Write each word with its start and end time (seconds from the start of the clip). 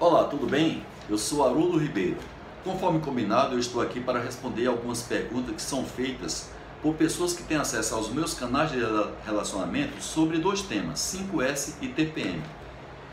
Olá, 0.00 0.24
tudo 0.24 0.46
bem? 0.46 0.82
Eu 1.10 1.18
sou 1.18 1.44
Haroldo 1.44 1.76
Ribeiro. 1.76 2.16
Conforme 2.64 3.00
combinado, 3.00 3.54
eu 3.54 3.58
estou 3.58 3.82
aqui 3.82 4.00
para 4.00 4.18
responder 4.18 4.66
algumas 4.66 5.02
perguntas 5.02 5.54
que 5.54 5.60
são 5.60 5.84
feitas 5.84 6.48
por 6.80 6.94
pessoas 6.94 7.34
que 7.34 7.42
têm 7.42 7.58
acesso 7.58 7.94
aos 7.94 8.08
meus 8.08 8.32
canais 8.32 8.70
de 8.72 8.78
relacionamento 9.26 10.02
sobre 10.02 10.38
dois 10.38 10.62
temas, 10.62 11.00
5S 11.00 11.74
e 11.82 11.88
TPM. 11.88 12.40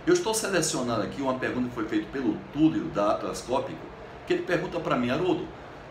Eu 0.05 0.13
estou 0.13 0.34
selecionando 0.34 1.02
aqui 1.02 1.21
uma 1.21 1.38
pergunta 1.38 1.68
que 1.68 1.76
foi 1.76 1.89
feita 1.89 2.08
pelo 2.10 2.38
Túlio 2.54 2.86
da 2.86 3.11
Atlascópico, 3.11 3.85
que 4.25 4.31
ele 4.31 4.43
pergunta 4.43 4.79
para 4.79 4.95
mim, 4.95 5.09
Haroldo, 5.09 5.45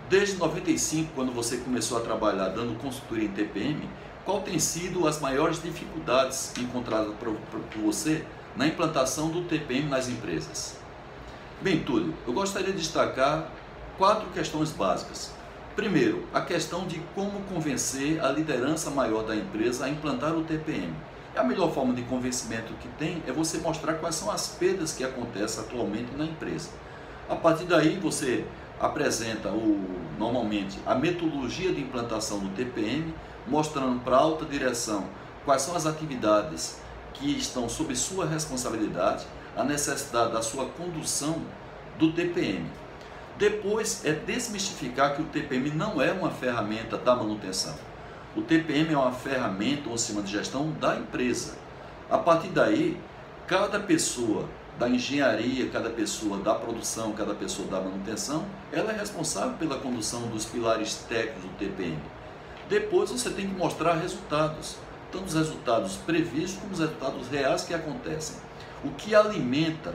desde 0.08 0.38
95, 0.38 1.12
quando 1.14 1.30
você 1.30 1.58
começou 1.58 1.98
a 1.98 2.00
trabalhar 2.00 2.48
dando 2.48 2.74
consultoria 2.78 3.26
em 3.26 3.32
TPM, 3.32 3.86
qual 4.24 4.40
tem 4.40 4.58
sido 4.58 5.06
as 5.06 5.20
maiores 5.20 5.62
dificuldades 5.62 6.54
encontradas 6.56 7.12
por 7.20 7.36
você 7.82 8.24
na 8.56 8.66
implantação 8.66 9.28
do 9.28 9.42
TPM 9.42 9.90
nas 9.90 10.08
empresas? 10.08 10.85
Bem, 11.58 11.80
Túlio, 11.80 12.12
eu 12.26 12.34
gostaria 12.34 12.70
de 12.70 12.78
destacar 12.78 13.50
quatro 13.96 14.28
questões 14.28 14.70
básicas. 14.72 15.32
Primeiro, 15.74 16.26
a 16.32 16.42
questão 16.42 16.86
de 16.86 17.00
como 17.14 17.40
convencer 17.44 18.22
a 18.22 18.30
liderança 18.30 18.90
maior 18.90 19.22
da 19.22 19.34
empresa 19.34 19.86
a 19.86 19.88
implantar 19.88 20.34
o 20.34 20.44
TPM. 20.44 20.94
A 21.34 21.42
melhor 21.42 21.72
forma 21.72 21.94
de 21.94 22.02
convencimento 22.02 22.74
que 22.74 22.88
tem 22.98 23.22
é 23.26 23.32
você 23.32 23.56
mostrar 23.56 23.94
quais 23.94 24.16
são 24.16 24.30
as 24.30 24.48
perdas 24.48 24.92
que 24.92 25.02
acontecem 25.02 25.64
atualmente 25.64 26.14
na 26.14 26.26
empresa. 26.26 26.68
A 27.26 27.34
partir 27.34 27.64
daí, 27.64 27.98
você 27.98 28.44
apresenta 28.78 29.48
o, 29.48 29.80
normalmente 30.18 30.78
a 30.84 30.94
metodologia 30.94 31.72
de 31.72 31.80
implantação 31.80 32.38
do 32.38 32.50
TPM, 32.50 33.14
mostrando 33.46 33.98
para 34.00 34.16
a 34.16 34.20
alta 34.20 34.44
direção 34.44 35.06
quais 35.46 35.62
são 35.62 35.74
as 35.74 35.86
atividades 35.86 36.84
que 37.18 37.30
estão 37.30 37.68
sob 37.68 37.94
sua 37.96 38.26
responsabilidade 38.26 39.26
a 39.56 39.64
necessidade 39.64 40.32
da 40.32 40.42
sua 40.42 40.66
condução 40.66 41.40
do 41.98 42.12
TPM. 42.12 42.70
Depois 43.38 44.04
é 44.04 44.12
desmistificar 44.12 45.14
que 45.14 45.22
o 45.22 45.26
TPM 45.26 45.70
não 45.70 46.00
é 46.00 46.12
uma 46.12 46.30
ferramenta 46.30 46.96
da 46.96 47.14
manutenção. 47.14 47.74
O 48.36 48.42
TPM 48.42 48.92
é 48.92 48.98
uma 48.98 49.12
ferramenta, 49.12 49.88
um 49.88 49.96
sistema 49.96 50.22
de 50.22 50.32
gestão 50.32 50.70
da 50.72 50.96
empresa. 50.96 51.54
A 52.10 52.18
partir 52.18 52.48
daí, 52.48 53.00
cada 53.46 53.80
pessoa 53.80 54.46
da 54.78 54.88
engenharia, 54.88 55.70
cada 55.70 55.88
pessoa 55.88 56.38
da 56.38 56.54
produção, 56.54 57.12
cada 57.12 57.34
pessoa 57.34 57.66
da 57.68 57.80
manutenção, 57.80 58.44
ela 58.70 58.92
é 58.92 58.98
responsável 58.98 59.56
pela 59.56 59.78
condução 59.78 60.28
dos 60.28 60.44
pilares 60.44 60.96
técnicos 61.08 61.42
do 61.44 61.58
TPM. 61.58 61.98
Depois 62.68 63.10
você 63.10 63.30
tem 63.30 63.48
que 63.48 63.54
mostrar 63.54 63.94
resultados, 63.94 64.76
tanto 65.10 65.26
os 65.26 65.34
resultados 65.34 65.96
previstos 65.96 66.60
como 66.60 66.72
os 66.72 66.80
resultados 66.80 67.28
reais 67.28 67.64
que 67.64 67.74
acontecem. 67.74 68.36
O 68.84 68.90
que 68.90 69.14
alimenta 69.14 69.94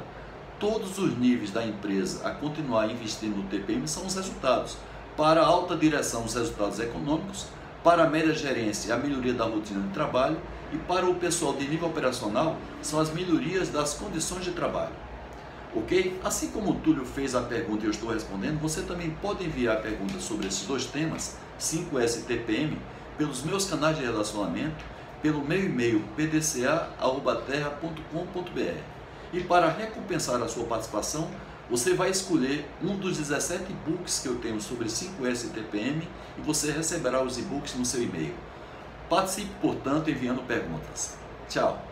todos 0.59 0.97
os 0.99 1.17
níveis 1.17 1.51
da 1.51 1.65
empresa 1.65 2.27
a 2.27 2.31
continuar 2.31 2.89
investindo 2.89 3.37
no 3.37 3.43
TPM 3.43 3.87
são 3.87 4.05
os 4.05 4.15
resultados. 4.15 4.77
Para 5.17 5.41
a 5.41 5.45
alta 5.45 5.75
direção, 5.75 6.23
os 6.23 6.35
resultados 6.35 6.79
econômicos, 6.79 7.47
para 7.83 8.03
a 8.03 8.09
média 8.09 8.33
gerência, 8.33 8.93
a 8.93 8.97
melhoria 8.97 9.33
da 9.33 9.45
rotina 9.45 9.81
de 9.81 9.93
trabalho 9.93 10.37
e 10.71 10.77
para 10.77 11.09
o 11.09 11.15
pessoal 11.15 11.53
de 11.53 11.67
nível 11.67 11.87
operacional, 11.89 12.57
são 12.81 12.99
as 12.99 13.11
melhorias 13.11 13.69
das 13.69 13.95
condições 13.95 14.45
de 14.45 14.51
trabalho. 14.51 14.93
Ok? 15.75 16.19
Assim 16.23 16.49
como 16.49 16.71
o 16.71 16.75
Túlio 16.75 17.05
fez 17.05 17.33
a 17.33 17.41
pergunta 17.41 17.83
e 17.83 17.87
eu 17.87 17.91
estou 17.91 18.11
respondendo, 18.11 18.59
você 18.59 18.81
também 18.81 19.11
pode 19.21 19.43
enviar 19.43 19.81
perguntas 19.81 20.23
sobre 20.23 20.47
esses 20.47 20.65
dois 20.67 20.85
temas, 20.85 21.37
5S 21.59 22.19
e 22.19 22.21
TPM, 22.23 22.77
pelos 23.17 23.43
meus 23.43 23.65
canais 23.65 23.97
de 23.97 24.03
relacionamento 24.03 24.83
pelo 25.21 25.43
meu 25.43 25.63
e-mail 25.63 26.03
pdca.terra.com.br. 26.15 28.81
E 29.33 29.41
para 29.41 29.69
recompensar 29.69 30.41
a 30.41 30.47
sua 30.47 30.65
participação, 30.65 31.29
você 31.69 31.93
vai 31.93 32.09
escolher 32.09 32.65
um 32.81 32.97
dos 32.97 33.17
17 33.17 33.71
e-books 33.71 34.19
que 34.19 34.27
eu 34.27 34.39
tenho 34.39 34.59
sobre 34.59 34.87
5S 34.87 35.45
e 35.45 35.49
TPM 35.49 36.07
e 36.37 36.41
você 36.41 36.71
receberá 36.71 37.23
os 37.23 37.37
e-books 37.37 37.75
no 37.75 37.85
seu 37.85 38.03
e-mail. 38.03 38.35
Participe, 39.09 39.51
portanto, 39.61 40.09
enviando 40.09 40.45
perguntas. 40.45 41.15
Tchau! 41.47 41.90